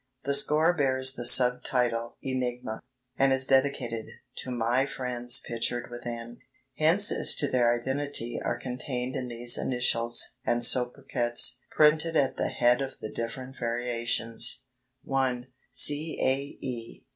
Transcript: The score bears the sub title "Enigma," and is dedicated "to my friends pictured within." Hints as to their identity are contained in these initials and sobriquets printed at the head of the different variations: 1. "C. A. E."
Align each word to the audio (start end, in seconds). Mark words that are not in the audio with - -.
The 0.23 0.33
score 0.33 0.73
bears 0.75 1.13
the 1.13 1.27
sub 1.27 1.63
title 1.63 2.17
"Enigma," 2.23 2.79
and 3.19 3.31
is 3.31 3.45
dedicated 3.45 4.07
"to 4.37 4.49
my 4.49 4.87
friends 4.87 5.41
pictured 5.45 5.91
within." 5.91 6.39
Hints 6.73 7.11
as 7.11 7.35
to 7.35 7.47
their 7.47 7.77
identity 7.79 8.41
are 8.43 8.57
contained 8.57 9.15
in 9.15 9.27
these 9.27 9.59
initials 9.59 10.37
and 10.43 10.65
sobriquets 10.65 11.59
printed 11.69 12.15
at 12.17 12.35
the 12.35 12.49
head 12.49 12.81
of 12.81 12.93
the 12.99 13.11
different 13.11 13.57
variations: 13.59 14.65
1. 15.03 15.45
"C. 15.69 16.17
A. 16.19 16.65
E." 16.65 17.05